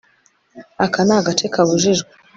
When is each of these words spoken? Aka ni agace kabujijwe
Aka 0.85 1.01
ni 1.07 1.13
agace 1.19 1.45
kabujijwe 1.53 2.11